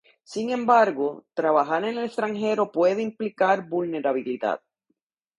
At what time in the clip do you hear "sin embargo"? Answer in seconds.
0.23-1.27